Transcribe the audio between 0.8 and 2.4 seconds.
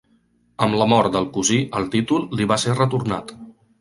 la mort del cosí el títol